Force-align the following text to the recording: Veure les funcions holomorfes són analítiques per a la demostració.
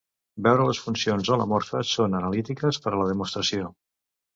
Veure 0.47 0.65
les 0.69 0.79
funcions 0.85 1.29
holomorfes 1.35 1.95
són 2.01 2.19
analítiques 2.23 2.85
per 2.87 2.97
a 2.99 3.05
la 3.05 3.11
demostració. 3.15 3.75